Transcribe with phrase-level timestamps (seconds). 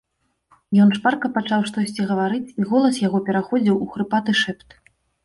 [0.85, 4.69] Ён шпарка пачаў штосьці гаварыць, і голас яго пераходзіў у хрыпаты шэпт.